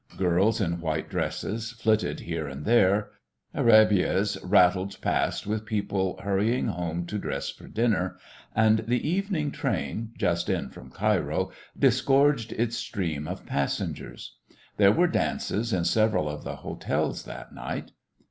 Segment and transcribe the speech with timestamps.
[0.17, 3.11] Girls in white dresses flitted here and there,
[3.55, 8.17] arabîyehs rattled past with people hurrying home to dress for dinner,
[8.55, 14.37] and the evening train, just in from Cairo, disgorged its stream of passengers.
[14.77, 17.91] There were dances in several of the hotels that night.